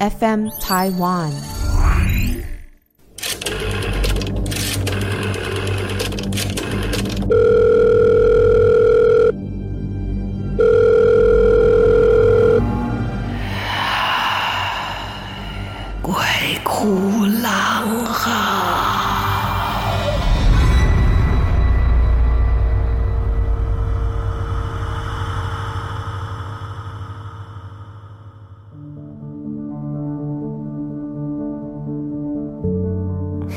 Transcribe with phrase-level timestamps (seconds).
[0.00, 1.63] FM Taiwan。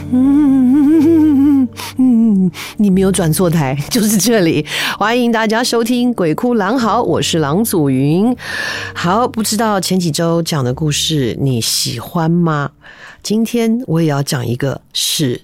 [0.10, 4.66] 嗯嗯，你没有转错台，就是这里。
[4.98, 8.34] 欢迎大家收听《鬼哭狼嚎》，我是狼祖云。
[8.94, 12.72] 好，不知道前几周讲的故事你喜欢吗？
[13.22, 15.42] 今天我也要讲一个是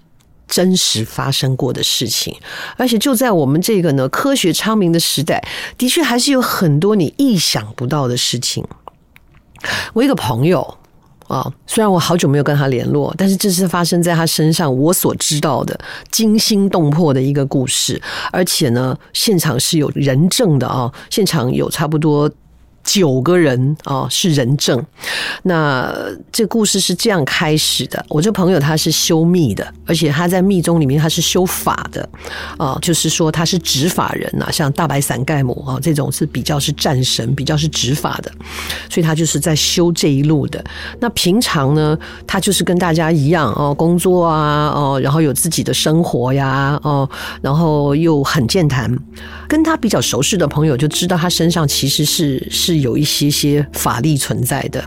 [0.48, 2.38] 真实发生过的事情，
[2.78, 5.44] 而且就在我们这个呢科学昌明的时代，
[5.78, 8.66] 的确还是有很多你意想不到的事情。
[9.94, 10.78] 我一个朋友。
[11.28, 15.80] 啊，虽然我好久没有跟他联络，但是这是发生在他身上我所知道的
[16.12, 22.30] 惊心动魄的一个故事，而且呢，现场是有人证的啊，现场有差不多。
[22.84, 24.84] 九个人哦，是人证。
[25.44, 25.94] 那
[26.32, 32.08] 这故事是这样开始的：我这朋友他是修密的，而且他在密宗里面他是修法的
[32.58, 38.32] 啊，就是说他是执法人呐，像大白伞盖母啊这种是比较是战神，比较是执法的，
[38.90, 40.64] 所以他就是在修这一路的。
[41.00, 47.10] 那平常呢，他就是跟大家一样哦，工作啊哦，然后有自己的生活呀哦，
[47.42, 48.94] 然后又很健谈。
[49.48, 52.73] 跟他比较熟识的朋友就知道他身上其实是是。
[52.74, 54.84] 是有一些些法力存在的，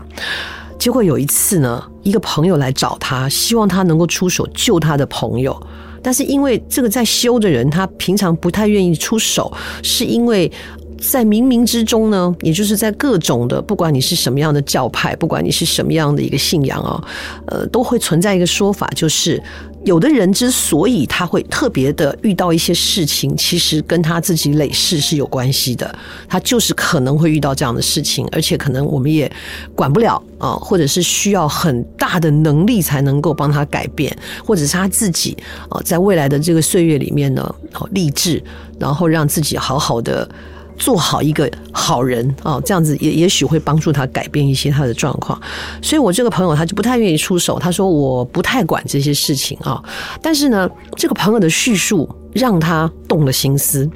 [0.77, 5.57] 结果有一次呢，一个朋友来找他，希望他能够出手救他的朋友，
[6.03, 10.51] 但是因为这个在修的人，他平常不太愿意出手，是因为
[10.99, 17.01] 在冥冥之中呢，也就是在各种的，不管你是什么样的教派，不管你是什么样的一个信仰啊，
[17.45, 19.41] 呃，都会存在一个说法，就是。
[19.87, 25.97] 有的人之所以他会特别的遇到一些事情，其实跟他自己累世是有关系的。
[26.27, 29.31] 他就是可能会遇到这样的事情，而且可能我们也
[29.73, 34.13] 管不了啊，或者是需要很大的能力才能够帮他改变，
[34.43, 35.37] 或者是他自己
[35.69, 38.43] 啊，在未来的这个岁月里面呢，好励志，
[38.77, 40.29] 然后让自己好好的。
[40.77, 45.39] 做好一个好人啊，这样子也也许会帮助他改变一些他的状况。
[45.81, 49.83] 所以我这个朋友他就不太愿意出手，他说我不太管这些事情啊。
[50.21, 53.89] 但是呢，这个朋友的叙述让他动了心思。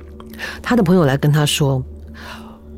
[0.61, 1.83] 他的朋友来跟他说：“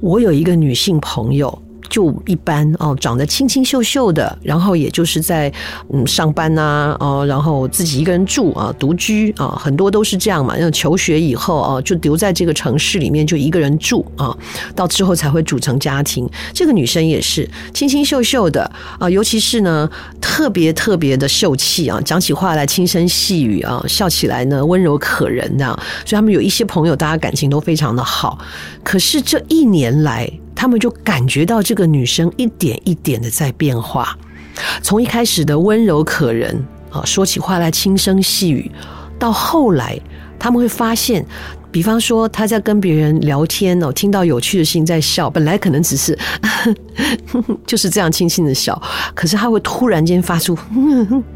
[0.01, 1.57] 我有一个女性朋友。”
[1.93, 5.53] 就一般哦，长得清清秀秀的，然后也就是在
[5.93, 10.55] 嗯上班呐，哦，然后自己一个人住啊，独居啊，很多都是这样嘛。
[10.55, 14.35] 然后求学以后啊，就留在这个城市里面，就一个人住啊，
[14.75, 16.27] 到之后才会组成家庭。
[16.51, 18.63] 这个女生也是清清秀秀的
[18.97, 19.87] 啊，尤其是呢，
[20.19, 25.79] 特别特别的秀气啊，讲起话来轻声细语啊，笑起来呢温柔可人这样。
[26.03, 28.39] 所以他们有一些朋友，大家感情都非常的好。
[28.83, 30.27] 可是这一年来，
[30.63, 34.17] 他们就感觉到这个女生一点一点的在变化，
[34.81, 38.71] 从一开始的温柔可人啊，说起话来轻声细语，
[39.19, 39.99] 到后来
[40.39, 41.25] 他们会发现。
[41.73, 46.17] 比方说，他在跟别人聊天哦，听到有趣的事情在笑，本来可能只是
[47.65, 48.79] 就是这样轻轻的笑，
[49.15, 50.55] 可是他会突然间发出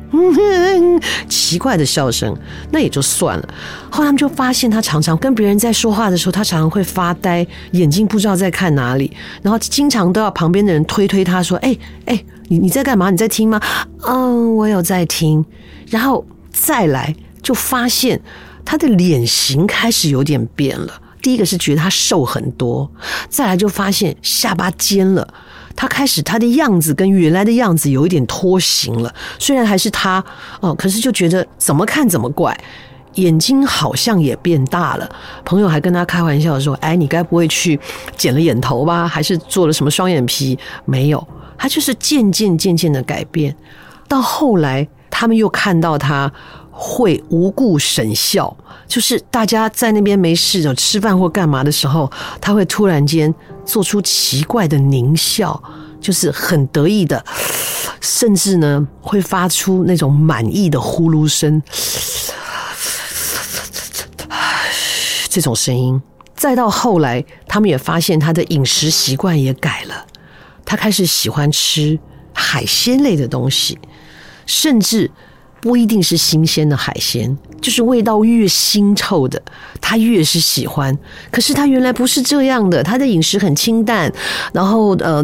[1.28, 2.38] 奇怪的笑声，
[2.72, 3.50] 那也就算了。
[3.90, 9.12] 后来他们就发现，他常常跟别人在说话的时候，他常常会发呆，眼睛不知道在看哪里，
[9.42, 13.10] 然后经常都要旁边的人推推他说：“哎哎，你你在干嘛？
[13.10, 13.60] 你在听吗？”
[14.08, 15.44] 嗯，我有在听。
[15.90, 18.22] 然后再来就发现。
[18.68, 21.02] 他的脸型开始有点变了。
[21.22, 22.90] 第一个是觉得他瘦很多，
[23.30, 25.26] 再来就发现下巴尖了。
[25.74, 29.14] 他开始他的样子跟原来的样子有一点脱形了。
[29.40, 30.22] 虽然还是他
[30.60, 32.56] 哦，可是就觉得怎么看怎么怪。
[33.14, 35.10] 眼睛好像也变大了。
[35.46, 37.80] 朋友还跟他开玩笑说：“哎，你该不会去
[38.18, 39.08] 剪了眼头吧？
[39.08, 41.26] 还是做了什么双眼皮？”没有，
[41.58, 43.56] 他就是渐渐渐渐的改变。
[44.10, 46.32] 到后来，他们又看到他。
[46.80, 48.56] 会无故神笑，
[48.88, 52.10] 就是大家在那边没事的吃饭或干嘛的时候，
[52.40, 53.34] 他会突然间
[53.66, 55.60] 做出奇怪的狞笑，
[56.00, 57.26] 就是很得意的，
[58.00, 61.60] 甚至呢会发出那种满意的呼噜声，
[65.30, 66.00] 这种声音。
[66.36, 70.06] 再到后来，他们也发现他的饮食习惯也改了，
[70.64, 71.98] 他开始喜欢吃
[72.34, 73.80] 海鲜类的东西，
[74.46, 75.10] 甚至。
[75.60, 79.42] 不一定是新鲜的海鲜，就是味道越腥臭的，
[79.82, 80.98] 他越是喜欢。
[81.32, 84.12] 可是他原来不是这样的，他的饮食很清淡，
[84.54, 85.24] 然后呃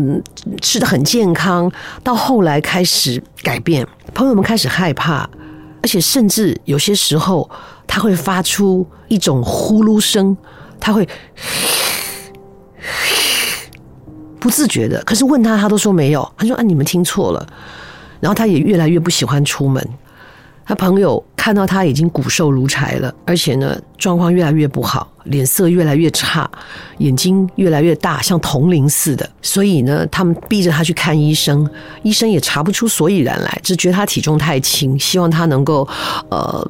[0.62, 1.72] 吃的很健康，
[2.04, 5.30] 到后来开始改变，朋友们开始害怕，
[5.82, 7.50] 而且甚至有些时候
[7.86, 10.36] 他会发出一种呼噜声，
[10.80, 11.08] 他会
[14.40, 15.02] 不自觉的。
[15.04, 17.48] 可是问他，他都说没有，他说啊你们听错了。
[18.20, 19.86] 然后他也越来越不喜欢出门。
[20.66, 26.50] 他朋友看到他已经骨瘦如柴了，而且呢，状况越来越不好，脸色越来越差，
[27.00, 29.30] 眼睛越来越大，像铜铃似的。
[29.42, 31.70] 所以呢，他们逼着他去看医生，
[32.02, 35.86] 医生也查不出所以然来，只觉得他体重太轻，希望他能够
[36.30, 36.66] 呃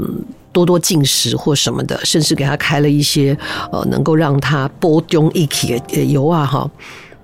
[0.51, 3.37] 多多进食或什么的，甚至给他开了一些
[3.71, 6.67] 呃能够让他波中一起的油啊哈，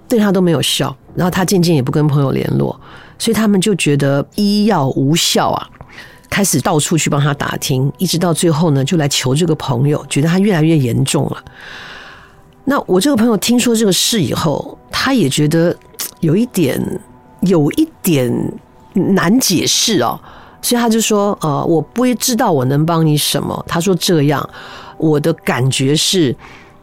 [0.08, 0.96] 对他都没有效。
[1.16, 2.80] 然后他渐渐也不跟朋友联络，
[3.18, 5.68] 所以他们就觉得医药无效啊。
[6.30, 11.44] 开始到处去帮他打听，一直到最后呢，就来求这个朋友，觉得他越来越严重了。
[12.66, 15.76] 那我这个朋友听说这个事以后，他也觉得
[16.20, 16.80] 有一点
[17.42, 18.32] 有一点
[18.94, 20.20] 难解释哦，
[20.62, 24.48] 所以他就说：“呃，我不知道我能帮你什么。”他说：“这样，
[24.98, 26.36] 我的感觉是。”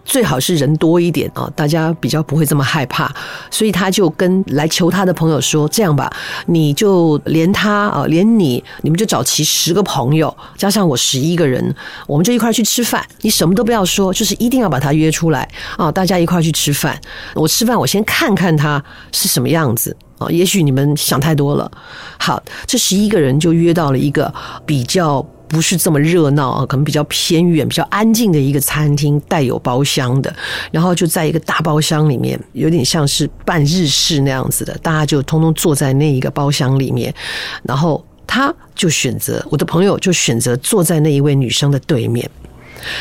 [0.06, 3.12] 最好是人多一点啊，大家比较不会这么害怕，
[3.50, 6.10] 所以他就跟来求他的朋友说：“这样吧，
[6.46, 11.74] 你就连他啊，连你，你们就找齐十个朋友，加上我十一个人，
[12.06, 13.04] 我们就一块去吃饭。
[13.22, 16.98] 你什么都不要说，就是一定要把他约出来啊，大家一块去吃饭。
[17.34, 20.30] 我吃饭，我先看看他是什么样子啊。
[20.30, 21.70] 也许你们想太多了。
[22.16, 24.32] 好，这十一个人就约到了一个
[24.64, 25.26] 比较。
[25.48, 30.34] 不是这么热闹啊，可能比较偏远、比较安静的一个餐厅，带有包厢的。
[30.70, 37.14] 然后就在一个大包厢里面，有点像是办日式那样子的，大家就通通坐在那一个包厢里面。
[37.62, 42.28] 然后他就选择，我的朋友就选择坐在那一位女生的对面。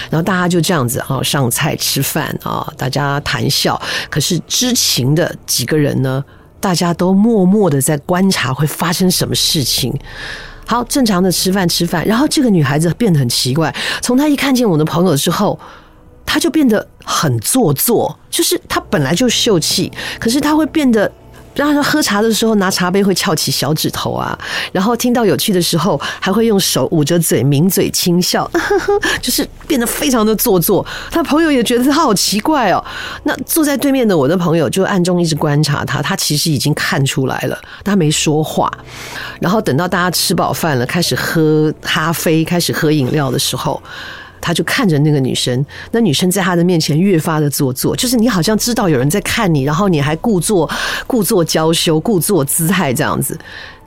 [0.10, 3.80] 然后大家就这样子啊，上菜吃饭啊，大家谈笑。
[4.10, 6.24] 可是知情的几个人呢，
[6.60, 9.94] 大家都默默的在观察会发生什么事情。
[10.66, 13.74] 好，正常的吃饭吃饭，然后这个女孩子变得很奇怪。
[14.02, 15.60] 从她一看见我的朋友之后，
[16.26, 21.12] 她就变得很做作，就是她本来就秀气，可是她会变得。
[21.56, 24.38] 让他喝茶的时候拿茶杯会翘起小指头啊，
[24.72, 28.50] 然后听到有趣的时候还会用手捂着嘴抿嘴轻笑，
[29.22, 30.86] 就是变得非常的做作。
[31.10, 32.84] 他朋友也觉得他好奇怪哦。
[33.24, 38.72] 那坐在对面的我的朋友就暗中一直观察他，他其实已经看出来了，他没说话。
[39.40, 43.82] 然后等到大家吃饱饭了，开始喝咖啡，开始喝饮料的时候。
[44.42, 50.70] 他就看着那个女生，那女生在他的面前越发的做作，就是你好像知道有人在看你，然后你还故作
[51.08, 53.38] 故作娇羞、故作姿态这样子。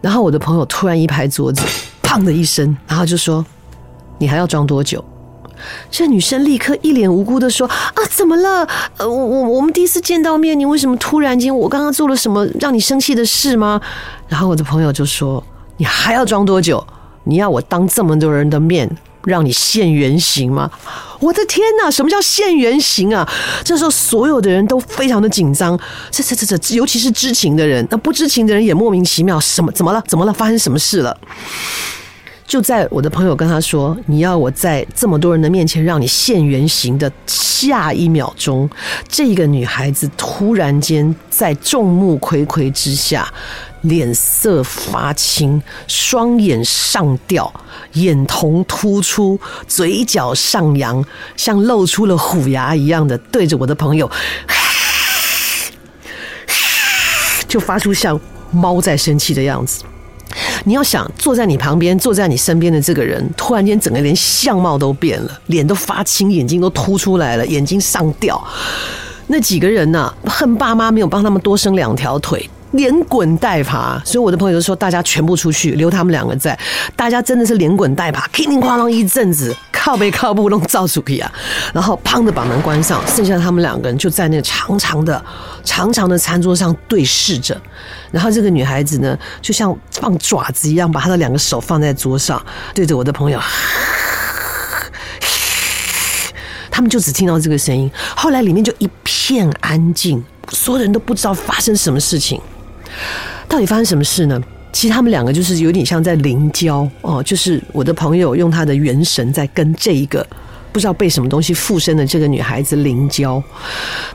[0.00, 1.62] 然后我的朋友突然一拍桌子，
[2.02, 3.44] 砰的一声，然后就说
[4.18, 5.04] ：“你还要装多久？”
[5.90, 8.64] 这女生立刻一脸无辜的说：“啊，怎么了？
[8.96, 11.56] 呃，我我我们第一次见到面，你为什么突然间？
[11.56, 13.80] 我刚刚做了什么让你生气的事吗？”
[14.28, 15.42] 然后我的朋友就说
[15.76, 16.86] ：“你还要装多久？
[17.24, 18.88] 你要我当这么多人的面？”
[19.28, 20.70] 让你现原形吗？
[21.20, 21.90] 我的天哪！
[21.90, 23.28] 什么叫现原形啊？
[23.64, 25.78] 这时候所有的人都非常的紧张，
[26.10, 29.38] 这这这这，尤其是知情的人，那不知情的人也莫名其妙。
[29.40, 29.70] 什么？
[29.72, 30.02] 怎么了？
[30.06, 30.32] 怎么了？
[30.32, 31.16] 发生什么事了？
[32.48, 38.66] 就在我的朋友跟他说：“你要我在这么多人的面前让你现原形的下一秒钟，
[39.06, 43.30] 这个女孩子突然间在众目睽睽之下，
[43.82, 47.52] 脸色发青，双眼上吊，
[47.92, 51.04] 眼瞳突出，嘴角上扬，
[51.36, 54.10] 像露出了虎牙一样的对着我的朋友，
[57.46, 58.18] 就发出像
[58.50, 59.84] 猫在生气的样子。”
[60.68, 68.38] 你要想坐在你旁边、坐在你身边的这个人，突然间整个连相貌都变了，脸都发青，眼睛都凸出来了，眼睛上吊。
[69.28, 72.48] 那几个人呢、恨爸妈没有帮他们多生两条腿。
[72.72, 76.58] 连滚带爬，所以我的朋友就说：“大家全部出去，留他们两个在。”
[76.94, 81.32] 大家真的是连滚带爬，叮叮哐啷一阵子，靠北靠不弄造出去啊！
[81.72, 85.24] 然后砰的把门关上，剩下他们两个人就在那长长的、
[85.64, 87.58] 长长的餐桌上对视着。
[88.10, 92.44] 然后这个女孩子呢，就像放爪子一样，把她的两个手放在桌上，
[92.74, 93.40] 对着我的朋友。
[96.70, 102.40] 他们就只听到这个声音，后来里面就一片安静，所有人都不知道发生什么事情。
[103.48, 104.40] 到底发生什么事呢？
[104.70, 110.24] 其实他们两个就是有点像在灵交哦，就是我的朋友用他的元神在跟这一个
[110.70, 113.42] 不知道被什么东西附身的这个女孩子灵交。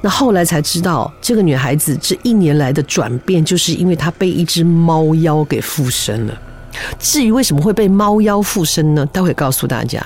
[0.01, 6.39] 那后来才知道，这个女孩子这一年来的转变，就是因为她被一只猫妖给附身了。
[6.99, 9.05] 至于为什么会被猫妖附身呢？
[9.07, 10.03] 待会告诉大家。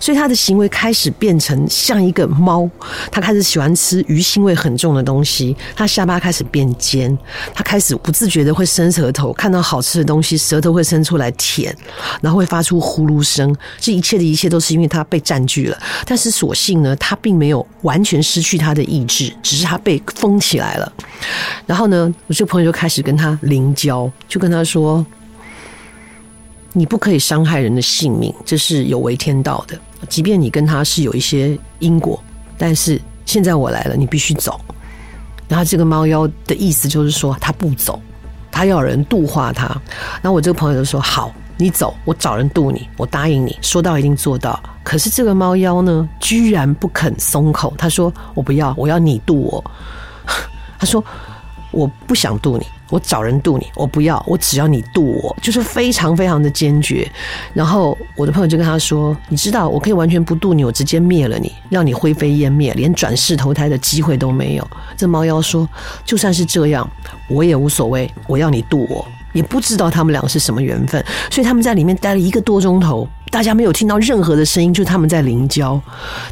[0.00, 2.68] 所以他的行为开始变成像一个猫，
[3.10, 7.16] 他开始喜欢吃鱼腥味很重的东西，他下巴开始变尖，
[7.54, 11.74] 他开始不自觉的会伸舌头，看到好吃的东西，舌头会伸出来舔，
[12.20, 13.54] 然后会发出呼噜声。
[13.78, 15.78] 这一切的一切都是因为他被占据了。
[16.04, 20.92] 但是所幸呢，他并没有完全失去他的意志，只是他被封起来了。
[21.66, 25.04] 然后呢，我这个朋友就开始跟他灵交，就跟他说。
[26.72, 29.78] 你不可以伤害人的性命，这是有违天道的。
[30.08, 32.22] 即便你跟他是有一些因果，
[32.56, 34.60] 但是现在我来了，你必须走。
[35.48, 38.00] 然后这个猫妖的意思就是说，他不走，
[38.50, 39.66] 他要人度化他。
[40.22, 49.64] 然后我这个朋友就说：“好，你走，我找人度你，我答应你，说到一定做到。”可是这个猫妖呢，居然不肯松口，他说：“我不要，我要你度我。”
[50.78, 51.02] 他说
[51.70, 57.06] ：“我不想渡你。”我找人渡你，我不要，我只要你渡我，就是非常非常的坚决。
[57.52, 65.68] 然后我的朋友就跟他说：“你知道，我可以完全不渡你，我直接灭了你，让你灰飞烟灭，连转世投胎的机会都没有。”这猫妖说
[66.06, 66.90] ：“就算是这样，
[67.28, 73.08] 我也无所谓，我要你渡我。”也不知道他们俩是什么缘分，所以他们在里面待了一个多钟头。
[73.30, 75.78] 大家没有听到任何的声音，就他们在灵交。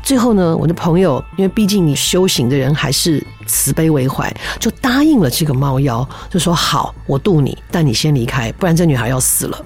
[0.02, 9.62] 最后呢，我的朋友，因为毕竟你修行的人还是慈悲为怀，就答应了这个猫妖，就说好，我渡你，但你先离开，不然这女孩要死了。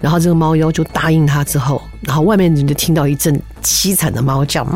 [0.00, 4.66] 然后这个猫妖就答应他之后，然后外面你就听到一阵凄惨的猫叫，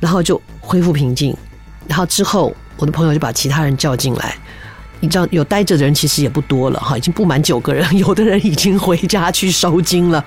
[0.00, 1.34] 然后就恢复平静。
[1.86, 4.36] 然后之后，我的朋友就把其他人叫进来。
[5.00, 10.24] 你知道有待着的人其实也不多了哈，已经不满九个人，有的人已经回家去收金了。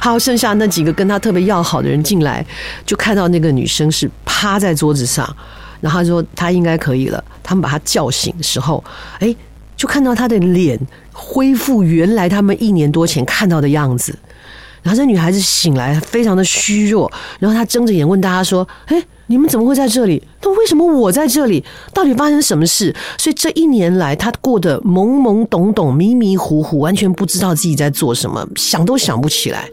[0.00, 2.44] 好，剩下那几个跟他特别要好的人进来，
[2.84, 5.36] 就看到那个女生是趴在桌子上，
[5.80, 7.22] 然后他说她应该可以了。
[7.42, 8.82] 他们把她叫醒的时候，
[9.18, 9.34] 哎，
[9.76, 10.78] 就看到她的脸
[11.12, 14.16] 恢复原来他们一年多前看到的样子。
[14.82, 17.10] 然后这女孩子醒来非常的虚弱，
[17.40, 20.22] 然后她睁着眼问大家说：“哎。”你们怎么会在这里？
[20.42, 21.64] 那为什么我在这里？
[21.92, 22.94] 到底发生什么事？
[23.18, 29.68] 所以这一年来，他过得懵懵懂懂、迷迷糊糊，完全不知道自己在做什么，想都想不起来。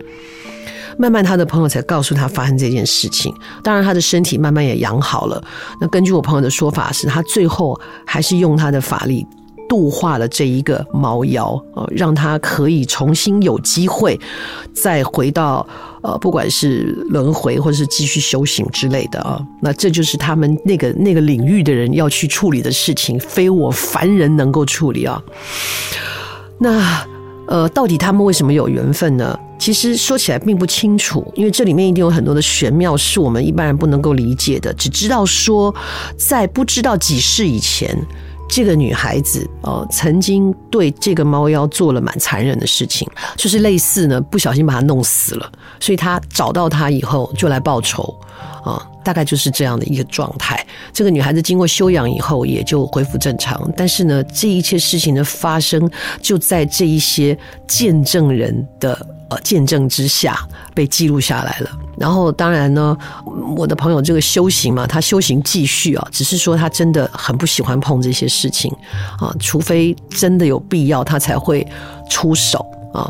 [0.98, 3.34] 慢慢，他的朋友才告诉他发生这件事情。
[3.64, 5.44] 当然，他的身体慢慢也养好了。
[5.80, 9.26] 那根据我朋友的说法，是他最后还是用他的法力。
[9.74, 14.20] 度化了这一个猫妖，呃，让他可以重新有机会
[14.72, 15.66] 再回到
[16.04, 19.42] 呃，不管是轮回或者是继续修行之类的啊。
[19.64, 25.20] 那这就是他们那个那个领域的人要去处理的事情，非我凡人能够处理啊。
[26.60, 27.04] 那
[27.48, 29.36] 呃，到底他们为什么有缘分呢？
[29.58, 34.72] 其实说起来并不清楚，因为这里面一定有很多的玄妙是我们一般人不能够理解的。
[34.76, 35.74] 只知道说，
[36.16, 37.98] 在不知道几世以前。
[38.56, 48.16] 这个女孩子哦，曾经对这个猫妖做了蛮残忍的事情，就是类似呢，不小心把她弄死了，所以她找到她以后就来报仇
[48.64, 50.64] 啊，大概就是这样的一个状态。
[50.94, 55.90] 这个女孩子经过修养以后也就恢复正常，但是呢，这一切事情的发生
[56.22, 57.36] 就在这一些
[57.68, 60.40] 见证人的呃见证之下
[60.74, 61.70] 被记录下来了。
[61.98, 62.98] 然后，当然呢，
[63.56, 68.72] 我的朋友这个修行嘛，他修行继续啊，只是说他真的很不喜欢碰这些事情
[69.20, 71.66] 啊，除非真的有必要，他才会
[72.10, 73.10] 出手啊。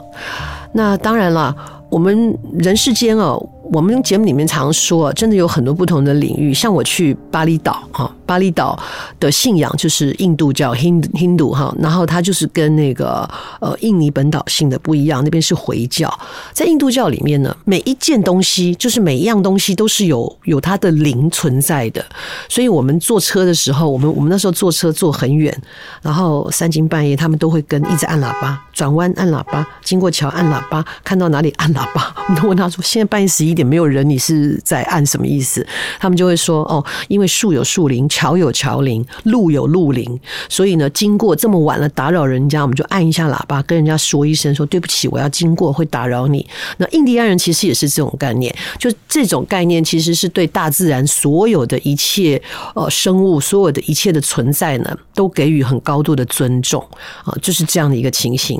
[0.74, 1.56] 那当然了，
[1.90, 3.42] 我们人世间哦。
[3.72, 6.54] 我们节目里面常说，真的有很多不同的领域。
[6.54, 8.78] 像我去巴厘岛啊，巴厘岛
[9.20, 13.28] 的信仰就是印度教 Hindu 哈，然后它就是跟那个
[13.62, 16.14] 呃印尼本岛信的不一样，那边是回教。
[16.52, 22.06] 在印度教里面呢，每一件东西就是每一样东西都是有有它的灵存在的。
[22.50, 25.58] 所以我们坐车的时候，我们我们那时候坐车坐很远，
[26.02, 35.66] 然后三更半夜他们都会跟一直按喇叭，转弯按喇叭，经过桥按喇叭，看到哪里按喇叭，我们都问他说：“现在半夜十一一点。”没有人，你是在按什么意思？
[35.98, 40.20] 他们就会说哦，因为树有树林，桥有桥林，路有路林，
[40.50, 46.46] 所以呢，经过这么晚了，打扰人家，我们就按一下喇叭，跟人家说一声，说对不起，我要经过，会打扰你。
[46.78, 52.40] 那印第安人其实也是这种概念，就这种概念其实是对大自然所有的一切
[52.76, 56.86] 呃生物，所有的一切的存在呢，都给予很高度的尊重
[57.24, 58.60] 啊，就是这样的一个情形。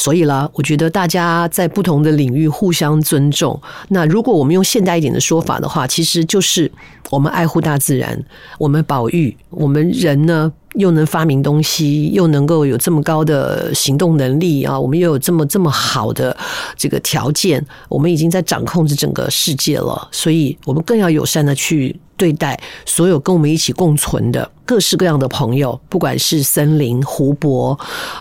[0.00, 3.60] 所以啦，我觉得大家在不同的领域互相尊重。
[3.88, 6.72] 那如果我们用现代一点的说法的话，其实就是
[7.10, 8.18] 我们爱护大自然，
[8.58, 16.34] 我们保育，我们人呢又能发明东西，又能够有这么高的行动能力啊，我们又有这么这么好的
[16.78, 21.94] 这个条件，我们已经在掌控着整个世界了，所以我们更要友善的去。
[22.20, 27.76] 对待所有跟我们一起共存的各式各样的朋友，不管是森林、湖泊、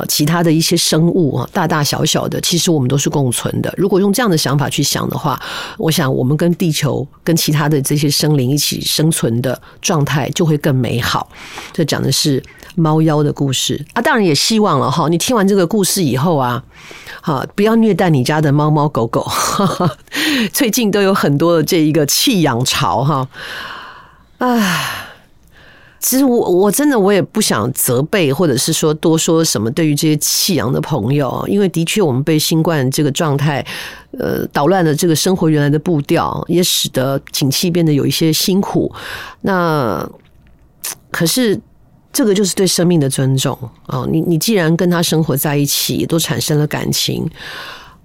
[0.08, 3.72] 其他的一些生物啊，大大小小的，其实我们都是共存的。
[3.78, 5.38] 如果用这样的想法去想的话，
[5.78, 11.30] 我想我们跟地球、跟其他的这些生灵一起生存的状态就会更美好。
[11.74, 12.42] 这讲的是
[12.76, 16.64] 猫妖的故事啊，当然也希望了哈，你听完这个故事以后啊，
[17.22, 19.30] 哈，不要虐待你家的猫猫狗狗。
[20.52, 23.28] 最近都有很多的这一个弃养潮哈，
[24.40, 25.06] 唉。
[26.02, 29.70] 其实我我真的我也不想责备，或者是说多说什么。
[29.72, 33.64] 对于这些弃养的朋友，因为的确我们被新冠这个状态，
[34.18, 38.90] 呃，捣乱了这个生活原来的步调，也使得景气变得有一些辛苦。
[39.42, 40.10] 那
[41.12, 41.60] 可是
[42.14, 43.54] 这个就是对生命的尊重
[43.88, 44.06] 啊！
[44.10, 47.30] 你你既然跟他生活在一起，都产生了感情，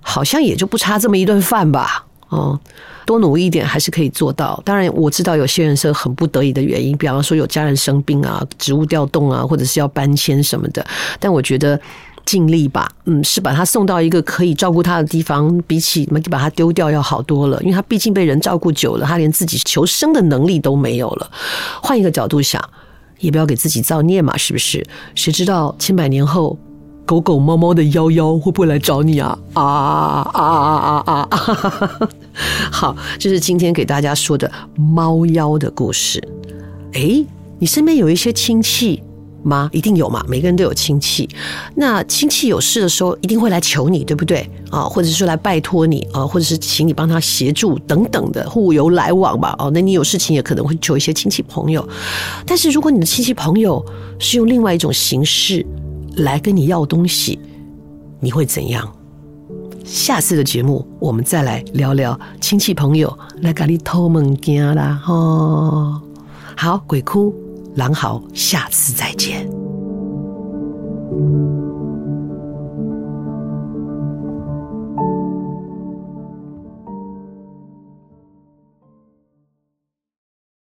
[0.00, 2.05] 好像也就不差这么一顿饭吧？
[2.35, 2.61] 哦。
[3.07, 4.61] 多努力一点还是可以做到。
[4.64, 10.85] 当然，我知道有些人是很不得已的原因，比方说有家人生病啊、职务调动啊，或者是要搬迁什么的。
[11.21, 11.79] 但我觉得
[12.25, 17.61] 尽力吧，嗯，是把他送到一个可以照顾他的地方，比起你把他丢掉要好多了。
[17.61, 21.31] 因为他毕竟被人照顾久了，他连自己求生的能力都没有了。
[21.83, 22.59] 换一个角度想，
[23.19, 24.83] 也不要给自己造孽嘛，是不是？
[25.14, 26.59] 谁知道千百年后？
[27.07, 29.39] 狗狗猫猫的妖妖会不会来找你啊？
[29.53, 30.43] 啊啊啊
[30.75, 32.09] 啊啊啊！
[32.73, 36.23] 好，这是今天给大家说的猫妖的故事。
[36.95, 37.25] 诶，
[37.59, 39.03] 你身边有一些亲戚
[39.43, 39.69] 吗？
[39.71, 41.29] 一定有嘛，每个人都有亲戚。
[41.75, 44.49] 那亲戚有事的时候，一定会来求你，对不对？
[44.71, 49.55] 啊，或者是说来拜托你啊，或者是请你帮他协助等等的，互有来往吧。
[49.59, 51.87] 哦，那你有事情也可能会求一些亲戚朋友。
[52.47, 53.85] 但是如果你的亲戚朋友
[54.19, 55.65] 是用另外一种形式，
[56.16, 57.38] 来跟你要东西，
[58.21, 58.90] 你会怎样？
[59.85, 65.02] 下次的节目我们再来聊聊亲戚朋友来跟你偷物件啦！
[65.06, 66.00] 哦，
[66.56, 67.35] 好，鬼哭
[67.75, 69.47] 狼嚎，下次再见。